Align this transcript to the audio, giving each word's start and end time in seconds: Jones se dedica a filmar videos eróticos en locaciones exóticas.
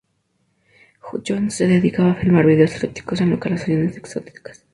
Jones 1.23 1.53
se 1.53 1.67
dedica 1.67 2.09
a 2.09 2.15
filmar 2.15 2.47
videos 2.47 2.73
eróticos 2.73 3.21
en 3.21 3.29
locaciones 3.29 3.95
exóticas. 3.97 4.65